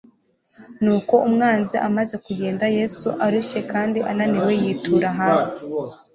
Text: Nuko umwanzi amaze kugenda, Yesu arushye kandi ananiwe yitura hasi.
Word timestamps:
Nuko 0.83 1.15
umwanzi 1.27 1.75
amaze 1.87 2.15
kugenda, 2.25 2.65
Yesu 2.77 3.07
arushye 3.25 3.59
kandi 3.71 3.99
ananiwe 4.11 4.51
yitura 4.61 5.09
hasi. 5.19 5.57